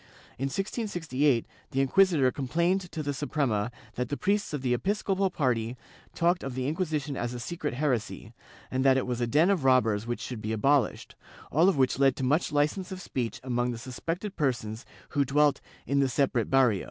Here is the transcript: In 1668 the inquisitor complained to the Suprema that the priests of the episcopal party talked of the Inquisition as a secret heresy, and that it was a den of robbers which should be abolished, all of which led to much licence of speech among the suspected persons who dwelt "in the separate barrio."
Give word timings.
In 0.39 0.45
1668 0.45 1.45
the 1.69 1.79
inquisitor 1.79 2.31
complained 2.31 2.91
to 2.91 3.03
the 3.03 3.13
Suprema 3.13 3.69
that 3.93 4.09
the 4.09 4.17
priests 4.17 4.51
of 4.51 4.63
the 4.63 4.73
episcopal 4.73 5.29
party 5.29 5.77
talked 6.15 6.41
of 6.41 6.55
the 6.55 6.67
Inquisition 6.67 7.15
as 7.15 7.35
a 7.35 7.39
secret 7.39 7.75
heresy, 7.75 8.33
and 8.71 8.83
that 8.83 8.97
it 8.97 9.05
was 9.05 9.21
a 9.21 9.27
den 9.27 9.51
of 9.51 9.63
robbers 9.63 10.07
which 10.07 10.19
should 10.21 10.41
be 10.41 10.53
abolished, 10.53 11.13
all 11.51 11.69
of 11.69 11.77
which 11.77 11.99
led 11.99 12.15
to 12.15 12.23
much 12.23 12.51
licence 12.51 12.91
of 12.91 12.99
speech 12.99 13.39
among 13.43 13.69
the 13.69 13.77
suspected 13.77 14.35
persons 14.35 14.87
who 15.09 15.23
dwelt 15.23 15.61
"in 15.85 15.99
the 15.99 16.09
separate 16.09 16.49
barrio." 16.49 16.79